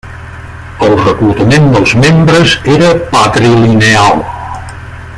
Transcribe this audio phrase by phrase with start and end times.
[0.85, 4.27] El reclutament dels membres era patrilineal.